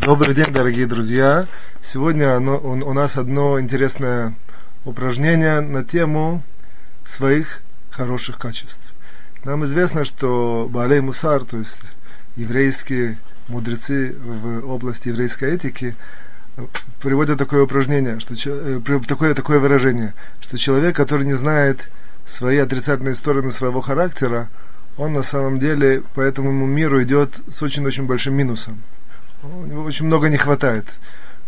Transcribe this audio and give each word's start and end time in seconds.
Добрый 0.00 0.32
день, 0.32 0.52
дорогие 0.52 0.86
друзья. 0.86 1.48
Сегодня 1.82 2.38
у, 2.38 2.92
нас 2.92 3.16
одно 3.16 3.60
интересное 3.60 4.32
упражнение 4.84 5.60
на 5.60 5.84
тему 5.84 6.44
своих 7.04 7.60
хороших 7.90 8.38
качеств. 8.38 8.78
Нам 9.44 9.64
известно, 9.64 10.04
что 10.04 10.68
Балей 10.70 11.00
Мусар, 11.00 11.44
то 11.44 11.58
есть 11.58 11.82
еврейские 12.36 13.18
мудрецы 13.48 14.14
в 14.16 14.70
области 14.70 15.08
еврейской 15.08 15.54
этики, 15.54 15.96
приводят 17.02 17.36
такое 17.36 17.64
упражнение, 17.64 18.20
что, 18.20 18.34
э, 18.34 18.80
такое, 19.08 19.34
такое 19.34 19.58
выражение, 19.58 20.14
что 20.40 20.56
человек, 20.58 20.94
который 20.94 21.26
не 21.26 21.34
знает 21.34 21.88
свои 22.24 22.58
отрицательные 22.58 23.14
стороны 23.14 23.50
своего 23.50 23.80
характера, 23.80 24.48
он 24.96 25.12
на 25.12 25.22
самом 25.22 25.58
деле 25.58 26.04
по 26.14 26.20
этому 26.20 26.52
миру 26.52 27.02
идет 27.02 27.34
с 27.50 27.60
очень-очень 27.62 28.06
большим 28.06 28.34
минусом. 28.34 28.80
У 29.42 29.66
него 29.66 29.82
очень 29.84 30.06
много 30.06 30.28
не 30.28 30.36
хватает. 30.36 30.86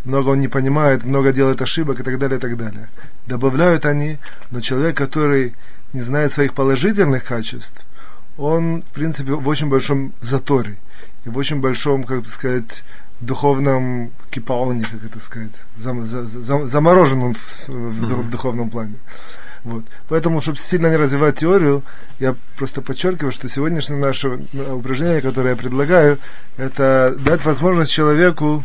Много 0.05 0.31
он 0.31 0.41
не 0.41 0.49
понимает, 0.49 1.05
много 1.05 1.33
делает 1.33 1.61
ошибок 1.61 2.01
и 2.01 2.03
так 2.03 2.19
далее, 2.19 2.39
и 2.39 2.41
так 2.41 2.57
далее. 2.57 2.89
Добавляют 3.27 3.85
они, 3.85 4.19
но 4.51 4.61
человек, 4.61 4.97
который 4.97 5.55
не 5.93 6.01
знает 6.01 6.33
своих 6.33 6.55
положительных 6.55 7.25
качеств, 7.25 7.85
он, 8.39 8.83
в 8.83 8.93
принципе, 8.93 9.33
в 9.33 9.47
очень 9.49 9.69
большом 9.69 10.15
заторе. 10.21 10.79
И 11.25 11.29
в 11.29 11.37
очень 11.37 11.61
большом, 11.61 12.05
как 12.05 12.23
бы 12.23 12.29
сказать, 12.29 12.83
духовном 13.21 14.11
кипаоне, 14.31 14.85
как 14.85 15.05
это 15.05 15.21
сказать, 15.21 15.53
зам, 15.77 16.07
за, 16.07 16.25
за, 16.25 16.67
заморожен 16.67 17.23
он 17.23 17.35
в, 17.35 17.69
в, 17.69 18.23
в 18.23 18.31
духовном 18.31 18.71
плане. 18.71 18.95
Вот. 19.65 19.85
Поэтому, 20.09 20.41
чтобы 20.41 20.59
сильно 20.59 20.87
не 20.87 20.97
развивать 20.97 21.39
теорию, 21.39 21.83
я 22.19 22.35
просто 22.57 22.81
подчеркиваю, 22.81 23.31
что 23.31 23.49
сегодняшнее 23.49 24.01
наше 24.01 24.29
упражнение, 24.55 25.21
которое 25.21 25.51
я 25.51 25.57
предлагаю, 25.57 26.19
это 26.61 27.15
дать 27.19 27.45
возможность 27.45 27.91
человеку 27.91 28.65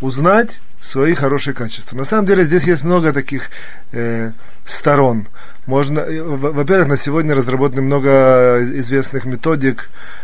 узнать 0.00 0.58
свои 0.80 1.14
хорошие 1.14 1.52
качества. 1.52 1.96
На 1.96 2.04
самом 2.04 2.26
деле 2.26 2.44
здесь 2.44 2.64
есть 2.64 2.82
много 2.82 3.12
таких 3.12 3.50
э, 3.92 4.32
сторон. 4.64 5.28
Можно, 5.66 6.00
э, 6.00 6.22
во-первых, 6.22 6.88
на 6.88 6.96
сегодня 6.96 7.34
разработаны 7.34 7.82
много 7.82 8.58
известных 8.78 9.26
методик, 9.26 9.90
э, 9.90 10.15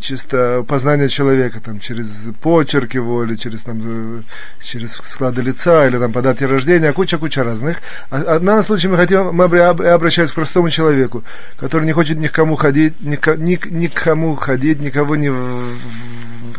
чисто 0.00 0.64
познание 0.66 1.08
человека, 1.08 1.60
там, 1.60 1.80
через 1.80 2.06
почерк 2.40 2.94
его, 2.94 3.24
или 3.24 3.34
через, 3.34 3.62
там, 3.62 4.18
э, 4.18 4.22
через 4.62 4.92
склады 4.92 5.42
лица, 5.42 5.88
или 5.88 5.98
там, 5.98 6.12
по 6.12 6.22
дате 6.22 6.46
рождения, 6.46 6.92
куча-куча 6.92 7.42
разных. 7.42 7.78
А, 8.10 8.18
а 8.18 8.38
в 8.38 8.44
данном 8.44 8.64
мы 8.68 8.96
хотим, 8.96 9.34
мы 9.34 9.44
обращаемся 9.44 10.32
к 10.32 10.36
простому 10.36 10.70
человеку, 10.70 11.24
который 11.56 11.84
не 11.84 11.92
хочет 11.92 12.16
ни 12.16 12.28
к 12.28 12.32
кому 12.32 12.54
ходить, 12.54 13.00
ни, 13.00 13.18
ни, 13.38 13.58
ни 13.68 13.86
к 13.88 13.94
кому 13.94 14.36
ходить, 14.36 14.80
никого 14.80 15.16
не, 15.16 15.32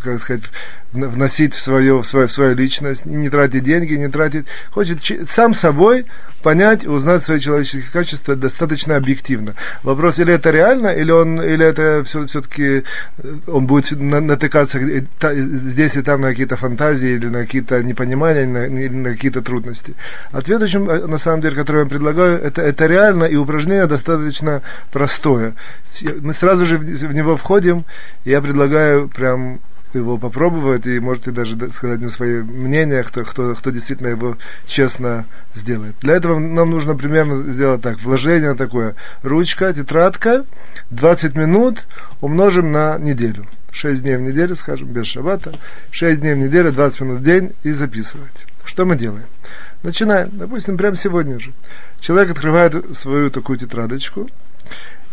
как 0.03 0.19
сказать, 0.21 0.43
вносить 0.91 1.53
в 1.53 1.61
свою, 1.61 2.01
в 2.01 2.07
свою, 2.07 2.27
в 2.27 2.31
свою 2.31 2.55
личность, 2.55 3.05
не 3.05 3.29
тратить 3.29 3.63
деньги, 3.63 3.93
не 3.93 4.09
тратить, 4.09 4.47
хочет 4.71 4.99
сам 5.29 5.55
собой 5.55 6.05
понять, 6.41 6.85
узнать 6.85 7.23
свои 7.23 7.39
человеческие 7.39 7.91
качества 7.91 8.35
достаточно 8.35 8.95
объективно. 8.95 9.55
Вопрос, 9.83 10.19
или 10.19 10.33
это 10.33 10.51
реально, 10.51 10.87
или, 10.89 11.11
он, 11.11 11.41
или 11.41 11.65
это 11.65 12.03
все, 12.05 12.25
все-таки 12.25 12.83
э, 13.17 13.33
он 13.47 13.65
будет 13.65 13.91
натыкаться 13.91 14.79
здесь 14.79 15.95
и 15.95 16.01
там 16.01 16.21
на 16.21 16.29
какие-то 16.29 16.55
фантазии, 16.55 17.09
или 17.09 17.27
на 17.27 17.39
какие-то 17.41 17.83
непонимания, 17.83 18.43
или 18.67 18.87
на, 18.87 19.11
какие-то 19.11 19.41
трудности. 19.41 19.95
Ответ, 20.31 20.61
э, 20.61 21.07
на 21.07 21.17
самом 21.17 21.41
деле, 21.41 21.55
который 21.55 21.83
я 21.83 21.89
предлагаю, 21.89 22.39
это, 22.39 22.61
это 22.61 22.85
реально, 22.85 23.25
и 23.25 23.35
упражнение 23.35 23.87
достаточно 23.87 24.61
простое. 24.91 25.53
Мы 26.21 26.33
сразу 26.33 26.65
же 26.65 26.77
в 26.77 27.13
него 27.13 27.37
входим, 27.37 27.85
и 28.25 28.29
я 28.29 28.41
предлагаю 28.41 29.09
прям 29.09 29.59
его 29.93 30.17
попробовать 30.17 30.85
и 30.85 30.99
можете 30.99 31.31
даже 31.31 31.55
сказать 31.71 31.99
мне 31.99 32.09
свое 32.09 32.43
мнение, 32.43 33.03
кто, 33.03 33.23
кто, 33.23 33.55
кто 33.55 33.69
действительно 33.69 34.07
его 34.07 34.37
честно 34.65 35.25
сделает. 35.53 35.95
Для 36.01 36.15
этого 36.15 36.39
нам 36.39 36.69
нужно 36.69 36.95
примерно 36.95 37.51
сделать 37.51 37.81
так. 37.81 38.01
Вложение 38.01 38.53
такое. 38.55 38.95
Ручка, 39.23 39.73
тетрадка, 39.73 40.43
20 40.91 41.35
минут 41.35 41.85
умножим 42.21 42.71
на 42.71 42.97
неделю. 42.97 43.45
6 43.71 44.01
дней 44.01 44.17
в 44.17 44.21
неделю, 44.21 44.55
скажем, 44.55 44.87
без 44.87 45.07
шабата. 45.07 45.53
6 45.91 46.19
дней 46.19 46.33
в 46.33 46.37
неделю, 46.37 46.71
20 46.71 47.01
минут 47.01 47.19
в 47.19 47.23
день 47.23 47.51
и 47.63 47.71
записывать. 47.71 48.45
Что 48.65 48.85
мы 48.85 48.95
делаем? 48.97 49.25
Начинаем. 49.83 50.29
Допустим, 50.33 50.77
прямо 50.77 50.95
сегодня 50.95 51.39
же. 51.39 51.53
Человек 51.99 52.31
открывает 52.31 52.97
свою 52.97 53.29
такую 53.29 53.57
тетрадочку 53.59 54.27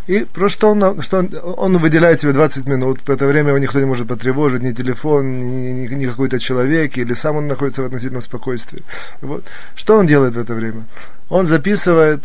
и 0.07 0.23
просто 0.23 0.67
он, 0.67 1.01
что 1.01 1.19
он, 1.19 1.29
он 1.57 1.77
выделяет 1.79 2.21
себе 2.21 2.33
20 2.33 2.67
минут, 2.67 3.01
в 3.01 3.09
это 3.09 3.25
время 3.25 3.49
его 3.49 3.57
никто 3.57 3.79
не 3.79 3.85
может 3.85 4.07
потревожить, 4.07 4.61
ни 4.61 4.71
телефон, 4.71 5.37
ни, 5.39 5.87
ни, 5.87 5.93
ни 5.93 6.05
какой-то 6.05 6.39
человек, 6.39 6.97
или 6.97 7.13
сам 7.13 7.37
он 7.37 7.47
находится 7.47 7.81
в 7.81 7.85
относительном 7.85 8.21
спокойствии. 8.21 8.83
Вот. 9.21 9.43
Что 9.75 9.97
он 9.97 10.05
делает 10.05 10.35
в 10.35 10.39
это 10.39 10.53
время? 10.53 10.85
Он 11.29 11.47
записывает, 11.47 12.23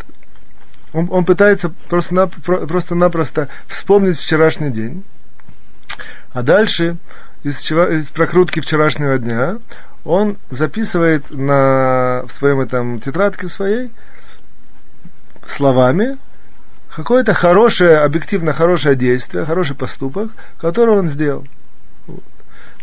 он, 0.92 1.08
он 1.10 1.24
пытается 1.24 1.70
просто-напросто 1.88 3.08
просто 3.08 3.48
вспомнить 3.66 4.18
вчерашний 4.18 4.70
день, 4.70 5.02
а 6.32 6.42
дальше 6.42 6.98
из, 7.44 7.64
из 7.72 8.08
прокрутки 8.10 8.60
вчерашнего 8.60 9.18
дня 9.18 9.56
он 10.04 10.36
записывает 10.50 11.30
на, 11.30 12.24
в 12.26 12.32
своем 12.32 12.60
этом 12.60 13.00
тетрадке 13.00 13.48
своей 13.48 13.90
словами, 15.46 16.18
какое-то 16.94 17.32
хорошее, 17.32 17.98
объективно 17.98 18.52
хорошее 18.52 18.96
действие, 18.96 19.44
хороший 19.44 19.76
поступок, 19.76 20.32
который 20.58 20.98
он 20.98 21.08
сделал. 21.08 21.46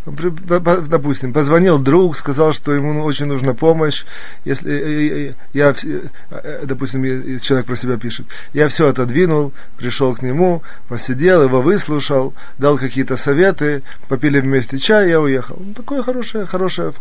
Допустим, 0.06 1.32
позвонил 1.32 1.78
друг, 1.78 2.16
сказал, 2.16 2.52
что 2.52 2.72
ему 2.72 3.02
очень 3.02 3.26
нужна 3.26 3.54
помощь. 3.54 4.04
Если 4.44 4.72
э, 4.72 5.30
э, 5.30 5.34
я, 5.52 5.74
э, 5.82 6.64
допустим, 6.64 7.02
человек 7.40 7.66
про 7.66 7.76
себя 7.76 7.96
пишет, 7.96 8.26
я 8.52 8.68
все 8.68 8.88
отодвинул, 8.88 9.52
пришел 9.76 10.14
к 10.14 10.22
нему, 10.22 10.62
посидел, 10.88 11.42
его 11.42 11.62
выслушал, 11.62 12.34
дал 12.58 12.78
какие-то 12.78 13.16
советы, 13.16 13.82
попили 14.08 14.40
вместе 14.40 14.78
чай, 14.78 15.10
я 15.10 15.20
уехал. 15.20 15.56
Ну, 15.58 15.74
такое 15.74 16.02
хорошее, 16.02 16.46
хорошее 16.46 16.92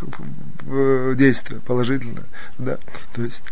действие, 1.15 1.61
положительное. 1.65 2.25
Да. 2.57 2.77
То 3.15 3.23
есть 3.23 3.43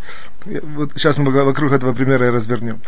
вот 0.45 0.91
сейчас 0.95 1.17
мы 1.17 1.31
вокруг 1.31 1.71
этого 1.71 1.93
примера 1.93 2.27
и 2.27 2.29
развернем. 2.29 2.79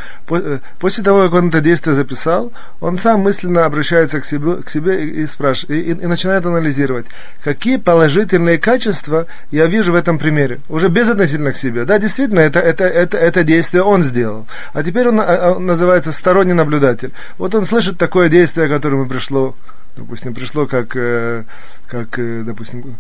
После 0.79 1.03
того, 1.03 1.24
как 1.24 1.34
он 1.34 1.50
это 1.50 1.62
действие 1.62 1.95
записал, 1.95 2.51
он 2.79 2.97
сам 2.97 3.22
мысленно 3.22 3.66
обращается 3.66 4.22
к 4.22 4.25
себе, 4.25 4.62
к 4.62 4.69
себе 4.69 5.03
и, 5.03 5.25
спрашивает, 5.25 5.72
и, 5.72 5.91
и, 5.91 5.94
и 5.94 6.06
начинает 6.06 6.45
анализировать, 6.57 7.06
какие 7.44 7.78
положительные 7.78 8.57
качества 8.57 9.28
я 9.51 9.68
вижу 9.68 9.91
в 9.91 9.95
этом 9.95 10.18
примере. 10.18 10.59
Уже 10.69 10.90
безотносительно 10.90 11.51
к 11.51 11.57
себе. 11.57 11.85
Да, 11.85 12.00
действительно, 12.00 12.40
это, 12.40 12.59
это, 12.59 12.85
это, 12.85 13.18
это 13.18 13.44
действие 13.44 13.84
он 13.84 14.03
сделал. 14.03 14.47
А 14.73 14.84
теперь 14.84 15.07
он, 15.09 15.19
а, 15.19 15.53
он 15.56 15.66
называется 15.66 16.12
сторонний 16.12 16.53
наблюдатель. 16.53 17.13
Вот 17.38 17.56
он 17.56 17.66
слышит 17.66 17.97
такое 17.97 18.29
действие, 18.29 18.68
которое 18.68 18.97
ему 18.97 19.07
пришло, 19.07 19.56
допустим, 19.95 20.34
пришло 20.34 20.66
как... 20.66 20.95
Э, 20.95 21.44
как, 21.87 22.19
э, 22.19 22.43
допустим, 22.43 22.95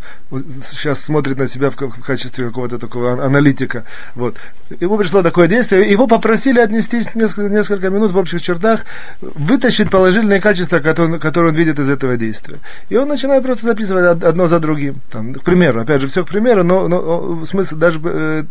сейчас 0.63 1.03
смотрит 1.03 1.37
на 1.37 1.47
себя 1.47 1.69
в 1.69 1.75
качестве 1.75 2.47
какого-то 2.47 2.79
такого 2.79 3.23
аналитика. 3.23 3.83
Вот. 4.15 4.37
Ему 4.79 4.97
пришло 4.97 5.21
такое 5.21 5.47
действие, 5.47 5.89
его 5.91 6.07
попросили 6.07 6.59
отнестись 6.59 7.15
несколько, 7.15 7.49
несколько 7.49 7.89
минут 7.89 8.11
в 8.11 8.17
общих 8.17 8.41
чертах, 8.41 8.85
вытащить 9.21 9.89
положительные 9.89 10.41
качества, 10.41 10.79
которые, 10.79 11.19
которые 11.19 11.51
он 11.51 11.57
видит 11.57 11.79
из 11.79 11.89
этого 11.89 12.17
действия. 12.17 12.59
И 12.89 12.97
он 12.97 13.07
начинает 13.07 13.43
просто 13.43 13.65
записывать 13.65 14.23
одно 14.23 14.47
за 14.47 14.59
другим. 14.59 14.95
Там, 15.11 15.33
к 15.33 15.43
примеру, 15.43 15.81
опять 15.81 16.01
же, 16.01 16.07
все 16.07 16.23
к 16.23 16.29
примеру, 16.29 16.63
но, 16.63 16.87
но 16.87 17.45
смысл 17.45 17.77
даже 17.77 17.99
э, 18.03 18.43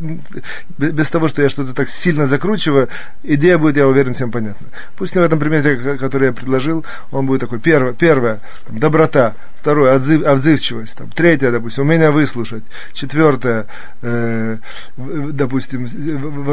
без 0.79 1.09
того, 1.09 1.29
что 1.29 1.43
я 1.43 1.49
что-то 1.49 1.73
так 1.73 1.89
сильно 1.89 2.27
закручиваю, 2.27 2.89
идея 3.23 3.59
будет, 3.59 3.77
я 3.77 3.87
уверен, 3.87 4.15
всем 4.15 4.31
понятна. 4.31 4.67
Пусть 4.97 5.15
в 5.15 5.19
этом 5.19 5.39
примере, 5.39 5.97
который 5.97 6.29
я 6.29 6.33
предложил, 6.33 6.85
он 7.11 7.27
будет 7.27 7.41
такой. 7.41 7.61
Первое, 7.61 7.93
первое 7.95 8.41
доброта. 8.69 9.35
Второе, 9.57 9.97
отзыв, 9.97 10.25
отзывчивость. 10.27 10.97
Там, 10.97 11.09
третье, 11.09 11.51
допустим, 11.51 11.85
умение 11.85 12.11
выслушать. 12.11 12.65
Четвертое, 12.93 13.67
э, 14.03 14.59
допустим, 14.97 15.89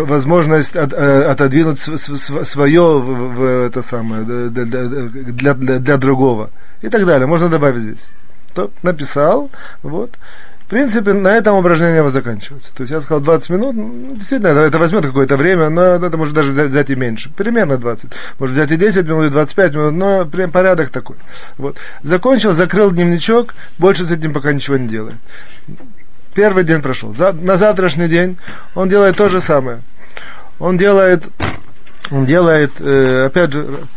возможность 0.06 0.76
от, 0.76 0.94
э, 0.94 1.24
отодвинуть 1.26 1.80
свое 1.80 3.00
в, 3.00 3.36
в 3.36 3.66
это 3.66 3.82
самое, 3.82 4.24
для, 4.24 5.54
для, 5.54 5.54
для 5.54 5.98
другого. 5.98 6.50
И 6.82 6.90
так 6.90 7.06
далее. 7.06 7.28
Можно 7.28 7.50
добавить 7.50 7.82
здесь. 7.82 8.10
То 8.54 8.70
написал, 8.84 9.50
вот 9.82 10.12
принципе, 10.68 11.14
на 11.14 11.30
этом 11.30 11.56
упражнение 11.58 11.98
его 11.98 12.10
заканчивается. 12.10 12.74
То 12.74 12.84
есть 12.84 12.92
я 12.92 13.02
сказал 13.02 13.22
20 13.22 13.50
минут, 13.50 13.76
ну, 13.76 14.16
действительно, 14.16 14.50
это, 14.50 14.60
это 14.62 14.80
возьмет 14.80 15.06
какое-то 15.06 15.38
время, 15.38 15.70
но 15.70 15.84
это 15.84 16.18
может 16.18 16.34
даже 16.34 16.52
взять, 16.52 16.70
взять 16.70 16.90
и 16.90 16.96
меньше. 16.96 17.30
Примерно 17.36 17.78
20. 17.78 18.12
Может 18.40 18.56
взять 18.56 18.72
и 18.72 18.78
10 18.78 19.06
минут, 19.06 19.26
и 19.26 19.30
25 19.30 19.74
минут, 19.74 19.94
но 19.94 20.26
прям 20.26 20.52
порядок 20.52 20.90
такой. 20.90 21.18
Вот. 21.58 21.78
Закончил, 22.02 22.54
закрыл 22.54 22.92
дневничок, 22.92 23.54
больше 23.78 24.06
с 24.06 24.12
этим 24.12 24.34
пока 24.34 24.54
ничего 24.54 24.78
не 24.78 24.88
делает. 24.88 25.18
Первый 26.34 26.64
день 26.64 26.82
прошел. 26.82 27.14
За, 27.14 27.32
на 27.32 27.58
завтрашний 27.58 28.08
день 28.08 28.38
он 28.76 28.90
делает 28.90 29.18
то 29.18 29.30
же 29.30 29.40
самое. 29.40 29.82
Он 30.60 30.78
делает, 30.78 31.24
он 32.12 32.26
делает, 32.26 32.72
э, 32.80 33.26
опять 33.26 33.54
же, 33.54 33.88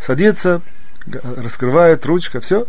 садится, 0.00 0.62
раскрывает 1.36 2.04
ручка, 2.06 2.40
все, 2.40 2.66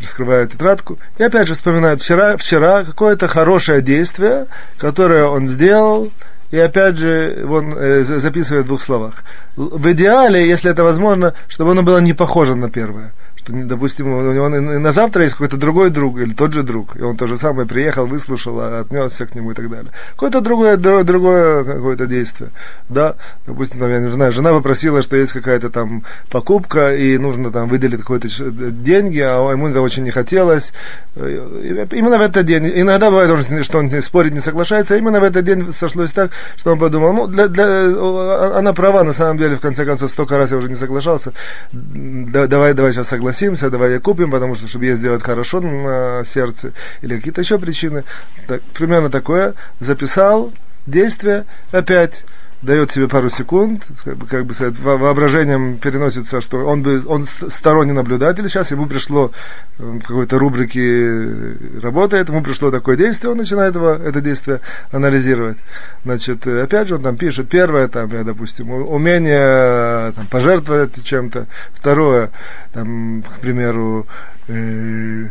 раскрывает 0.00 0.52
тетрадку. 0.52 0.98
И 1.18 1.22
опять 1.22 1.48
же 1.48 1.54
вспоминает 1.54 2.00
вчера, 2.00 2.36
вчера 2.36 2.84
какое-то 2.84 3.28
хорошее 3.28 3.82
действие, 3.82 4.46
которое 4.78 5.26
он 5.26 5.48
сделал, 5.48 6.10
и 6.50 6.58
опять 6.58 6.96
же 6.96 7.46
он 7.48 7.72
э, 7.76 8.02
записывает 8.02 8.64
в 8.64 8.68
двух 8.68 8.82
словах. 8.82 9.22
В 9.56 9.92
идеале, 9.92 10.48
если 10.48 10.70
это 10.70 10.82
возможно, 10.82 11.34
чтобы 11.48 11.72
оно 11.72 11.82
было 11.82 11.98
не 11.98 12.12
похоже 12.12 12.56
на 12.56 12.70
первое 12.70 13.12
что, 13.40 13.52
допустим, 13.54 14.06
него 14.06 14.48
на 14.48 14.92
завтра 14.92 15.22
есть 15.22 15.34
какой-то 15.34 15.56
другой 15.56 15.90
друг 15.90 16.18
или 16.18 16.32
тот 16.32 16.52
же 16.52 16.62
друг, 16.62 16.96
и 16.96 17.02
он 17.02 17.16
то 17.16 17.26
же 17.26 17.38
самое 17.38 17.66
приехал, 17.66 18.06
выслушал, 18.06 18.60
а 18.60 18.80
отнесся 18.80 19.24
к 19.26 19.34
нему 19.34 19.52
и 19.52 19.54
так 19.54 19.70
далее. 19.70 19.92
Какое-то 20.12 20.40
другое, 20.42 20.76
другое, 20.76 21.64
какое-то 21.64 22.06
действие. 22.06 22.50
Да, 22.88 23.14
допустим, 23.46 23.80
там, 23.80 23.88
я 23.88 24.00
не 24.00 24.10
знаю, 24.10 24.30
жена 24.30 24.52
попросила, 24.52 25.00
что 25.00 25.16
есть 25.16 25.32
какая-то 25.32 25.70
там 25.70 26.02
покупка, 26.30 26.94
и 26.94 27.16
нужно 27.16 27.50
там 27.50 27.68
выделить 27.68 28.02
какие-то 28.02 28.70
деньги, 28.70 29.20
а 29.20 29.50
ему 29.50 29.68
это 29.68 29.80
очень 29.80 30.02
не 30.02 30.10
хотелось. 30.10 30.74
Именно 31.16 32.18
в 32.18 32.22
этот 32.22 32.44
день, 32.44 32.70
иногда 32.74 33.10
бывает, 33.10 33.64
что 33.64 33.78
он 33.78 33.90
спорить 34.02 34.34
не 34.34 34.40
соглашается, 34.40 34.94
а 34.94 34.98
именно 34.98 35.18
в 35.18 35.24
этот 35.24 35.44
день 35.46 35.72
сошлось 35.72 36.10
так, 36.10 36.32
что 36.56 36.72
он 36.72 36.78
подумал, 36.78 37.14
ну, 37.14 37.26
для, 37.26 37.48
для, 37.48 38.58
она 38.58 38.74
права, 38.74 39.02
на 39.02 39.12
самом 39.12 39.38
деле, 39.38 39.56
в 39.56 39.60
конце 39.60 39.86
концов, 39.86 40.10
столько 40.10 40.36
раз 40.36 40.50
я 40.50 40.58
уже 40.58 40.68
не 40.68 40.74
соглашался, 40.74 41.32
давай, 41.72 42.74
давай 42.74 42.92
сейчас 42.92 43.08
согласимся 43.08 43.30
согласимся, 43.40 43.70
давай 43.70 43.92
я 43.92 44.00
купим, 44.00 44.30
потому 44.30 44.54
что, 44.54 44.68
чтобы 44.68 44.86
ей 44.86 44.96
сделать 44.96 45.22
хорошо 45.22 45.60
на 45.60 46.24
сердце, 46.24 46.72
или 47.00 47.16
какие-то 47.16 47.40
еще 47.40 47.58
причины. 47.58 48.04
Так, 48.46 48.62
примерно 48.74 49.10
такое. 49.10 49.54
Записал 49.80 50.52
действие, 50.86 51.46
опять 51.72 52.24
дает 52.62 52.92
себе 52.92 53.08
пару 53.08 53.30
секунд, 53.30 53.82
как 54.04 54.16
бы, 54.16 54.26
как 54.26 54.44
бы 54.44 54.54
сказать, 54.54 54.78
воображением 54.78 55.78
переносится, 55.78 56.40
что 56.40 56.58
он, 56.58 56.82
бы, 56.82 57.02
он 57.06 57.26
сторонний 57.26 57.92
наблюдатель, 57.92 58.48
сейчас 58.48 58.70
ему 58.70 58.86
пришло 58.86 59.32
в 59.78 60.00
какой-то 60.00 60.38
рубрике 60.38 61.80
работает, 61.80 62.28
ему 62.28 62.42
пришло 62.42 62.70
такое 62.70 62.96
действие, 62.96 63.30
он 63.32 63.38
начинает 63.38 63.74
его, 63.74 63.90
это 63.90 64.20
действие 64.20 64.60
анализировать. 64.92 65.56
Значит, 66.04 66.46
опять 66.46 66.88
же, 66.88 66.96
он 66.96 67.02
там 67.02 67.16
пишет, 67.16 67.48
первое, 67.48 67.88
там, 67.88 68.10
я, 68.10 68.24
допустим, 68.24 68.70
умение 68.70 70.12
там, 70.12 70.26
пожертвовать 70.26 71.02
чем-то, 71.02 71.46
второе, 71.72 72.30
там, 72.74 73.22
к 73.22 73.40
примеру, 73.40 74.06
э, 74.48 75.28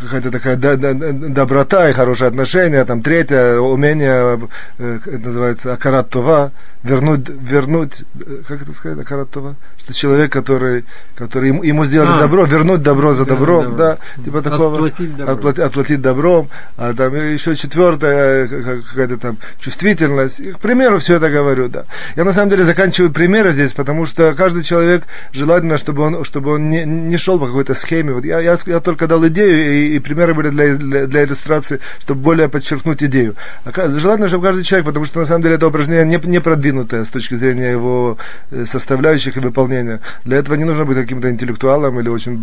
какая-то 0.00 0.30
такая 0.30 0.56
доброта 0.56 1.88
и 1.88 1.92
хорошее 1.92 2.28
отношение, 2.28 2.84
там 2.84 3.02
третье 3.02 3.58
умение, 3.58 4.48
э, 4.78 4.98
это 5.06 5.24
называется 5.24 5.72
акарат 5.72 6.10
това, 6.10 6.50
вернуть, 6.82 7.28
вернуть, 7.28 8.02
э, 8.20 8.42
как 8.46 8.62
это 8.62 8.72
сказать, 8.72 8.98
акарат 8.98 9.30
това, 9.30 9.54
что 9.78 9.92
человек, 9.92 10.32
который, 10.32 10.84
который 11.14 11.48
ему, 11.48 11.62
ему 11.62 11.84
сделали 11.84 12.16
а, 12.16 12.20
добро, 12.20 12.44
вернуть 12.44 12.82
добро 12.82 13.14
за 13.14 13.24
добром, 13.24 13.70
добро. 13.70 13.76
да, 13.76 13.98
типа 14.24 14.42
такого, 14.42 14.74
отплатить 14.74 15.16
добром, 15.16 15.34
отплатить, 15.34 15.64
отплатить 15.64 16.00
добром. 16.00 16.48
А 16.76 16.94
там 16.94 17.14
еще 17.14 17.54
четвертое, 17.54 18.48
какая-то 18.82 19.18
там 19.18 19.38
чувствительность, 19.58 20.40
и, 20.40 20.52
к 20.52 20.58
примеру, 20.58 20.98
все 20.98 21.16
это 21.16 21.28
говорю, 21.30 21.68
да. 21.68 21.84
Я 22.16 22.24
на 22.24 22.32
самом 22.32 22.50
деле 22.50 22.64
заканчиваю 22.64 23.12
примеры 23.12 23.52
здесь, 23.52 23.72
потому 23.72 24.06
что 24.06 24.34
каждый 24.34 24.62
человек 24.62 25.04
желательно, 25.32 25.76
чтобы 25.76 26.02
он, 26.02 26.24
чтобы 26.24 26.54
он 26.54 26.70
не, 26.70 26.84
не 26.84 27.16
шел 27.16 27.38
по 27.38 27.46
какой-то 27.46 27.74
схеме, 27.74 28.12
вот 28.12 28.24
я, 28.24 28.40
я, 28.40 28.56
я 28.66 28.80
только 28.80 29.06
дал 29.06 29.26
идею, 29.28 29.75
и, 29.76 29.98
примеры 29.98 30.34
были 30.34 30.50
для, 30.50 30.74
для, 30.74 31.06
для 31.06 31.24
иллюстрации, 31.24 31.80
чтобы 32.00 32.20
более 32.22 32.48
подчеркнуть 32.48 33.02
идею. 33.02 33.34
Желательно, 33.64 34.28
чтобы 34.28 34.44
каждый 34.44 34.64
человек, 34.64 34.86
потому 34.86 35.04
что 35.04 35.20
на 35.20 35.26
самом 35.26 35.42
деле 35.42 35.56
это 35.56 35.66
упражнение 35.66 36.04
не, 36.04 36.26
не 36.26 36.40
продвинутое 36.40 37.04
с 37.04 37.08
точки 37.08 37.34
зрения 37.34 37.70
его 37.70 38.18
э, 38.50 38.64
составляющих 38.64 39.36
и 39.36 39.40
выполнения. 39.40 40.00
Для 40.24 40.38
этого 40.38 40.54
не 40.54 40.64
нужно 40.64 40.84
быть 40.84 40.96
каким-то 40.96 41.30
интеллектуалом 41.30 42.00
или 42.00 42.08
очень 42.08 42.36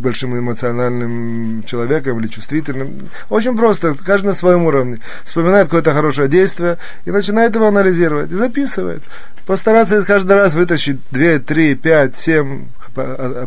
большим 0.00 0.38
эмоциональным 0.38 1.62
человеком 1.64 2.18
или 2.20 2.26
чувствительным. 2.26 3.08
Очень 3.28 3.56
просто, 3.56 3.94
каждый 3.94 4.28
на 4.28 4.32
своем 4.34 4.64
уровне. 4.64 5.00
Вспоминает 5.24 5.66
какое-то 5.66 5.92
хорошее 5.92 6.28
действие 6.28 6.78
и 7.04 7.10
начинает 7.10 7.54
его 7.54 7.66
анализировать 7.66 8.30
и 8.30 8.36
записывает. 8.36 9.02
Постараться 9.46 10.04
каждый 10.04 10.32
раз 10.32 10.54
вытащить 10.54 10.98
2, 11.10 11.38
3, 11.38 11.74
5, 11.74 12.16
7 12.16 12.66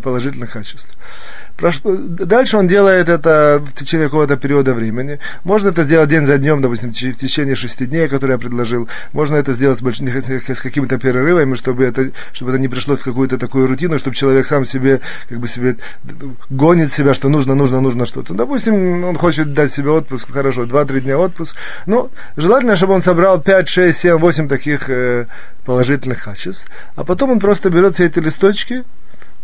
положительных 0.01 0.51
качеств. 0.51 0.95
Дальше 1.61 2.57
он 2.57 2.67
делает 2.67 3.07
это 3.07 3.63
в 3.63 3.73
течение 3.73 4.07
какого-то 4.07 4.35
периода 4.35 4.73
времени. 4.73 5.19
Можно 5.43 5.69
это 5.69 5.83
сделать 5.83 6.09
день 6.09 6.25
за 6.25 6.37
днем, 6.37 6.61
допустим, 6.61 6.89
в 6.89 6.93
течение 6.93 7.55
шести 7.55 7.85
дней, 7.85 8.07
которые 8.07 8.35
я 8.35 8.39
предложил. 8.39 8.89
Можно 9.13 9.35
это 9.35 9.53
сделать 9.53 9.77
с, 9.77 9.81
большим, 9.81 10.07
с 10.09 10.61
какими-то 10.61 10.97
перерывами, 10.97 11.53
чтобы 11.53 11.85
это, 11.85 12.11
чтобы 12.33 12.51
это 12.51 12.59
не 12.59 12.67
пришло 12.67 12.95
в 12.95 13.03
какую-то 13.03 13.37
такую 13.37 13.67
рутину, 13.67 13.99
чтобы 13.99 14.15
человек 14.15 14.47
сам 14.47 14.65
себе, 14.65 15.01
как 15.29 15.39
бы 15.39 15.47
себе 15.47 15.77
гонит 16.49 16.93
себя, 16.93 17.13
что 17.13 17.29
нужно, 17.29 17.55
нужно, 17.55 17.79
нужно 17.81 18.05
что-то. 18.05 18.33
Допустим, 18.33 19.03
он 19.03 19.17
хочет 19.17 19.53
дать 19.53 19.71
себе 19.71 19.91
отпуск, 19.91 20.31
хорошо, 20.31 20.63
2-3 20.63 21.01
дня 21.01 21.17
отпуск. 21.17 21.55
Но 21.85 22.09
желательно, 22.37 22.75
чтобы 22.75 22.93
он 22.93 23.01
собрал 23.01 23.39
5, 23.39 23.67
6, 23.67 23.99
7, 23.99 24.17
8 24.17 24.47
таких 24.47 24.89
э, 24.89 25.27
положительных 25.65 26.23
качеств. 26.23 26.67
А 26.95 27.03
потом 27.03 27.31
он 27.31 27.39
просто 27.39 27.69
берет 27.69 27.93
все 27.93 28.05
эти 28.05 28.19
листочки, 28.19 28.83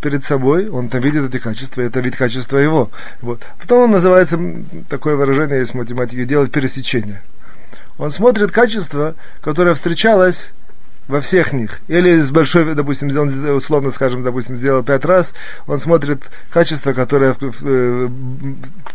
перед 0.01 0.23
собой, 0.23 0.69
он 0.69 0.89
там 0.89 1.01
видит 1.01 1.23
эти 1.25 1.41
качества, 1.41 1.81
это 1.81 1.99
вид 1.99 2.15
качества 2.15 2.57
его. 2.57 2.89
Вот. 3.21 3.41
Потом 3.59 3.83
он 3.83 3.91
называется, 3.91 4.39
такое 4.89 5.15
выражение 5.15 5.59
есть 5.59 5.71
в 5.71 5.77
математике, 5.77 6.25
делать 6.25 6.51
пересечение. 6.51 7.21
Он 7.97 8.11
смотрит 8.11 8.51
качество, 8.51 9.15
которое 9.41 9.73
встречалось 9.73 10.51
во 11.07 11.21
всех 11.21 11.53
них. 11.53 11.79
Или 11.88 12.19
с 12.19 12.29
большой, 12.29 12.75
допустим, 12.75 13.09
он 13.17 13.49
условно 13.55 13.91
скажем, 13.91 14.23
допустим, 14.23 14.55
сделал 14.55 14.83
пять 14.83 15.05
раз, 15.05 15.33
он 15.65 15.79
смотрит 15.79 16.21
качество, 16.51 16.94
которое 16.94 17.35
э, 17.39 18.09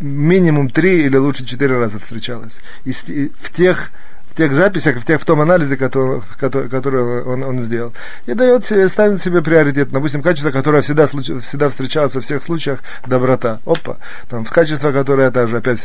минимум 0.01 0.69
три 0.69 1.05
или 1.05 1.17
лучше 1.17 1.45
четыре 1.45 1.79
раза 1.79 1.99
встречалось. 1.99 2.61
И 2.85 2.93
в 2.93 3.53
тех 3.53 3.91
в 4.33 4.35
тех 4.35 4.53
записях, 4.55 4.97
в, 4.97 5.05
тех, 5.05 5.21
в 5.21 5.25
том 5.27 5.43
анализе, 5.43 5.77
который, 5.77 6.23
который, 6.41 7.23
он, 7.23 7.43
он 7.43 7.61
сделал. 7.61 7.93
И 8.25 8.33
дает, 8.33 8.65
ставит 8.91 9.21
себе 9.21 9.43
приоритет. 9.43 9.91
Допустим, 9.91 10.23
качество, 10.23 10.51
которое 10.51 10.81
всегда, 10.81 11.05
всегда 11.05 11.69
встречалось 11.69 12.15
во 12.15 12.23
всех 12.23 12.43
случаях, 12.43 12.81
доброта. 13.07 13.61
Опа. 13.67 13.99
Там, 14.31 14.47
качество, 14.47 14.91
которое 14.91 15.31
также 15.31 15.59
опять 15.59 15.81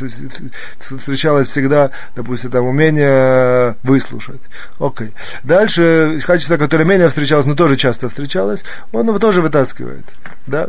встречалось 0.80 1.48
всегда, 1.48 1.90
допустим, 2.16 2.50
там, 2.50 2.64
умение 2.64 3.76
выслушать. 3.82 4.40
Окей. 4.80 5.12
Дальше, 5.44 6.18
качество, 6.26 6.56
которое 6.56 6.84
менее 6.84 7.08
встречалось, 7.08 7.44
но 7.44 7.54
тоже 7.54 7.76
часто 7.76 8.08
встречалось, 8.08 8.64
он 8.92 9.08
его 9.08 9.18
тоже 9.18 9.42
вытаскивает. 9.42 10.06
Да? 10.46 10.68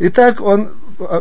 Итак, 0.00 0.40
он 0.40 0.72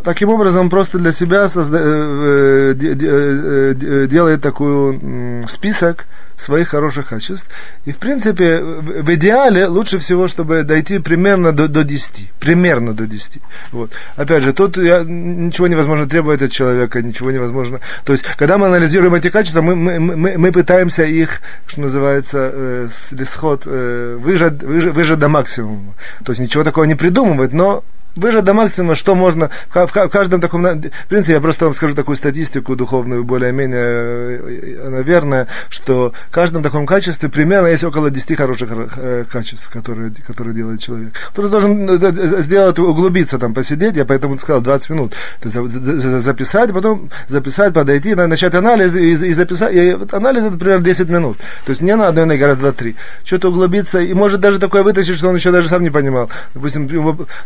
таким 0.03 0.29
образом 0.29 0.69
просто 0.69 0.97
для 0.97 1.11
себя 1.11 1.47
созда... 1.47 1.79
Э, 1.79 2.73
э, 2.73 3.73
э, 3.73 4.07
делает 4.07 4.41
такой 4.41 5.45
список 5.47 6.05
своих 6.37 6.69
хороших 6.69 7.09
качеств. 7.09 7.49
И 7.85 7.91
в 7.91 7.97
принципе, 7.97 8.61
в 8.61 9.13
идеале 9.15 9.65
лучше 9.65 9.97
всего, 9.97 10.27
чтобы 10.27 10.63
дойти 10.63 10.99
примерно 10.99 11.51
до, 11.51 11.67
до 11.67 11.83
10. 11.83 12.31
Примерно 12.39 12.93
до 12.93 13.07
10. 13.07 13.41
Вот. 13.71 13.91
Опять 14.15 14.43
же, 14.43 14.53
тут 14.53 14.77
я, 14.77 15.03
ничего 15.03 15.67
невозможно 15.67 16.07
требовать 16.07 16.41
от 16.41 16.51
человека, 16.51 17.01
ничего 17.01 17.31
невозможно. 17.31 17.79
То 18.05 18.13
есть, 18.13 18.23
когда 18.37 18.57
мы 18.57 18.67
анализируем 18.67 19.15
эти 19.15 19.29
качества, 19.29 19.61
мы, 19.61 19.75
мы, 19.75 19.99
мы, 19.99 20.37
мы 20.37 20.51
пытаемся 20.51 21.03
их, 21.03 21.41
что 21.65 21.81
называется, 21.81 22.51
э, 22.53 22.89
сход, 23.25 23.63
э, 23.65 24.17
выжать, 24.19 24.61
выжать, 24.61 24.93
выжать 24.93 25.19
до 25.19 25.29
максимума. 25.29 25.95
То 26.23 26.31
есть, 26.31 26.39
ничего 26.39 26.63
такого 26.63 26.85
не 26.85 26.95
придумывать, 26.95 27.51
но 27.51 27.83
выжать 28.17 28.43
до 28.43 28.53
максимума, 28.53 28.95
что 28.95 29.15
можно, 29.15 29.49
в, 29.69 30.09
каждом 30.09 30.41
таком, 30.41 30.63
в 30.63 31.07
принципе, 31.07 31.33
я 31.33 31.41
просто 31.41 31.65
вам 31.65 31.73
скажу 31.73 31.95
такую 31.95 32.15
статистику 32.15 32.75
духовную, 32.75 33.23
более-менее, 33.23 33.79
э, 33.79 34.89
наверное, 34.89 35.47
что 35.69 36.13
в 36.29 36.31
каждом 36.31 36.63
таком 36.63 36.85
качестве 36.85 37.29
примерно 37.29 37.67
есть 37.67 37.83
около 37.83 38.09
10 38.09 38.37
хороших 38.37 38.69
э, 38.97 39.23
качеств, 39.29 39.69
которые, 39.71 40.11
которые 40.25 40.55
делает 40.55 40.81
человек. 40.81 41.13
Кто-то 41.31 41.49
должен 41.49 41.89
э, 41.89 42.41
сделать, 42.41 42.77
углубиться, 42.79 43.37
там, 43.39 43.53
посидеть, 43.53 43.95
я 43.95 44.05
поэтому 44.05 44.37
сказал 44.37 44.61
20 44.61 44.89
минут, 44.89 45.13
записать, 45.43 46.73
потом 46.73 47.09
записать, 47.27 47.73
подойти, 47.73 48.15
начать 48.15 48.55
анализ 48.55 48.95
и, 48.95 49.11
и 49.11 49.33
записать, 49.33 49.73
и 49.73 49.97
анализ 50.11 50.45
это 50.45 50.57
примерно 50.57 50.85
10 50.85 51.09
минут, 51.09 51.37
то 51.37 51.69
есть 51.69 51.81
не 51.81 51.95
на 51.95 52.07
одной 52.07 52.25
ноге, 52.25 52.45
раз, 52.45 52.57
два, 52.57 52.71
три, 52.71 52.95
что-то 53.23 53.49
углубиться, 53.49 53.99
и 53.99 54.13
может 54.13 54.39
даже 54.39 54.59
такое 54.59 54.83
вытащить, 54.83 55.17
что 55.17 55.29
он 55.29 55.35
еще 55.35 55.51
даже 55.51 55.67
сам 55.67 55.81
не 55.81 55.89
понимал. 55.89 56.29
Допустим, 56.53 56.87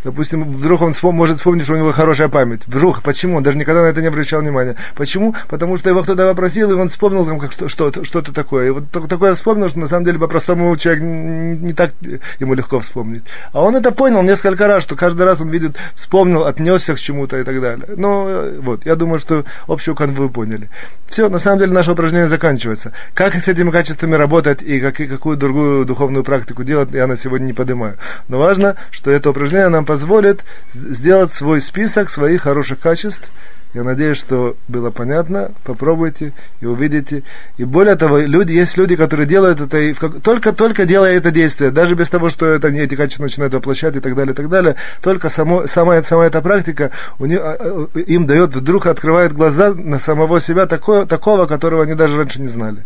допустим 0.03 0.60
вдруг 0.61 0.81
он 0.81 0.93
вспом, 0.93 1.15
может 1.15 1.37
вспомнить, 1.37 1.65
что 1.65 1.73
у 1.73 1.77
него 1.77 1.91
хорошая 1.91 2.29
память. 2.29 2.65
Вдруг, 2.67 3.01
почему? 3.01 3.37
Он 3.37 3.43
даже 3.43 3.57
никогда 3.57 3.81
на 3.81 3.87
это 3.87 4.01
не 4.01 4.07
обращал 4.07 4.41
внимания. 4.41 4.75
Почему? 4.95 5.35
Потому 5.49 5.77
что 5.77 5.89
его 5.89 6.03
кто-то 6.03 6.29
попросил, 6.29 6.71
и 6.71 6.73
он 6.73 6.87
вспомнил 6.87 7.25
там 7.25 7.39
как, 7.39 7.51
что, 7.51 7.67
что, 7.67 8.03
что-то 8.03 8.33
такое. 8.33 8.67
И 8.67 8.69
вот 8.69 8.83
такое 9.09 9.33
вспомнил, 9.33 9.69
что 9.69 9.79
на 9.79 9.87
самом 9.87 10.05
деле 10.05 10.19
по-простому 10.19 10.75
человек 10.77 11.01
не, 11.01 11.73
так 11.73 11.91
ему 12.39 12.53
легко 12.53 12.79
вспомнить. 12.79 13.23
А 13.53 13.61
он 13.61 13.75
это 13.75 13.91
понял 13.91 14.21
несколько 14.21 14.67
раз, 14.67 14.83
что 14.83 14.95
каждый 14.95 15.23
раз 15.23 15.41
он 15.41 15.49
видит, 15.49 15.75
вспомнил, 15.95 16.45
отнесся 16.45 16.93
к 16.93 16.99
чему-то 16.99 17.37
и 17.37 17.43
так 17.43 17.59
далее. 17.59 17.85
Ну, 17.97 18.61
вот, 18.61 18.85
я 18.85 18.95
думаю, 18.95 19.19
что 19.19 19.43
общую 19.67 19.95
канву 19.95 20.29
поняли. 20.29 20.69
Все, 21.09 21.27
на 21.27 21.39
самом 21.39 21.59
деле 21.59 21.73
наше 21.73 21.91
упражнение 21.91 22.27
заканчивается. 22.27 22.93
Как 23.13 23.35
с 23.35 23.47
этими 23.47 23.71
качествами 23.71 24.15
работать 24.15 24.61
и 24.61 24.79
как, 24.79 24.95
какую 24.95 25.37
другую 25.37 25.85
духовную 25.85 26.23
практику 26.23 26.63
делать, 26.63 26.91
я 26.91 27.07
на 27.07 27.17
сегодня 27.17 27.47
не 27.47 27.53
поднимаю. 27.53 27.95
Но 28.29 28.39
важно, 28.39 28.75
что 28.91 29.11
это 29.11 29.29
упражнение 29.29 29.69
нам 29.69 29.85
позволит 29.85 30.43
сделать 30.73 31.31
свой 31.31 31.61
список 31.61 32.09
своих 32.09 32.43
хороших 32.43 32.79
качеств. 32.79 33.29
Я 33.73 33.83
надеюсь, 33.83 34.17
что 34.17 34.57
было 34.67 34.89
понятно. 34.89 35.51
Попробуйте 35.63 36.33
и 36.59 36.65
увидите. 36.65 37.23
И 37.57 37.63
более 37.63 37.95
того, 37.95 38.17
люди, 38.17 38.51
есть 38.51 38.75
люди, 38.75 38.97
которые 38.97 39.27
делают 39.27 39.61
это 39.61 39.77
и 39.77 39.93
только-только 39.93 40.85
делая 40.85 41.15
это 41.15 41.31
действие, 41.31 41.71
даже 41.71 41.95
без 41.95 42.09
того, 42.09 42.29
что 42.29 42.47
это, 42.47 42.67
эти 42.67 42.95
качества 42.95 43.23
начинают 43.23 43.53
воплощать 43.53 43.95
и 43.95 44.01
так 44.01 44.13
далее, 44.15 44.33
и 44.33 44.35
так 44.35 44.49
далее, 44.49 44.75
только 45.01 45.29
само, 45.29 45.67
сама, 45.67 46.03
сама 46.03 46.25
эта 46.25 46.41
практика 46.41 46.91
у 47.17 47.25
них, 47.25 47.39
а, 47.41 47.55
а, 47.57 47.99
им 47.99 48.27
дает, 48.27 48.53
вдруг 48.53 48.87
открывает 48.87 49.31
глаза 49.31 49.73
на 49.73 49.99
самого 49.99 50.41
себя 50.41 50.65
такое, 50.65 51.05
такого, 51.05 51.45
которого 51.45 51.83
они 51.83 51.95
даже 51.95 52.17
раньше 52.17 52.41
не 52.41 52.49
знали. 52.49 52.83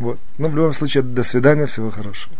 Вот. 0.00 0.18
Но 0.38 0.48
ну, 0.48 0.52
в 0.52 0.56
любом 0.56 0.72
случае, 0.72 1.04
до 1.04 1.22
свидания, 1.22 1.66
всего 1.66 1.90
хорошего. 1.90 2.34